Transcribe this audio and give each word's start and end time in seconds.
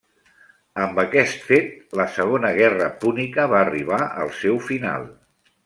Amb 0.85 1.01
aquest 1.03 1.43
fet, 1.49 1.67
la 2.01 2.07
Segona 2.17 2.51
Guerra 2.61 2.89
Púnica 3.05 3.47
va 3.55 3.61
arribar 3.67 4.03
al 4.25 4.35
seu 4.43 4.61
final. 4.73 5.09